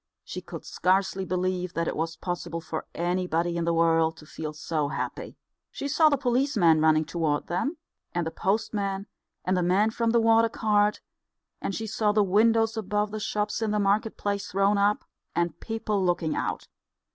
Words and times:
She 0.23 0.41
could 0.41 0.65
scarcely 0.65 1.25
believe 1.25 1.75
that 1.75 1.87
it 1.87 1.95
was 1.95 2.15
possible 2.15 2.59
for 2.59 2.87
anybody 2.95 3.55
in 3.55 3.65
the 3.65 3.73
world 3.75 4.17
to 4.17 4.25
feel 4.25 4.51
so 4.51 4.87
happy. 4.87 5.37
She 5.69 5.87
saw 5.87 6.09
the 6.09 6.17
policeman 6.17 6.81
running 6.81 7.05
toward 7.05 7.45
them, 7.45 7.77
and 8.11 8.25
the 8.25 8.31
postmen, 8.31 9.05
and 9.45 9.55
the 9.55 9.61
man 9.61 9.91
from 9.91 10.09
the 10.09 10.19
water 10.19 10.49
cart; 10.49 11.01
and 11.61 11.75
she 11.75 11.85
saw 11.85 12.11
the 12.13 12.23
windows 12.23 12.75
above 12.75 13.11
the 13.11 13.19
shops 13.19 13.61
in 13.61 13.69
the 13.69 13.79
market 13.79 14.17
place 14.17 14.49
thrown 14.49 14.79
up, 14.79 15.05
and 15.35 15.59
people 15.59 16.03
looking 16.03 16.35
out. 16.35 16.67